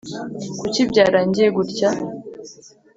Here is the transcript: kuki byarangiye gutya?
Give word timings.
kuki 0.59 0.81
byarangiye 0.91 1.47
gutya? 1.57 1.89